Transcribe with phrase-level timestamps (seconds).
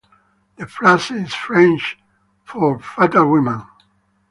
[0.55, 1.95] The phrase is French
[2.43, 3.61] for "fatal woman".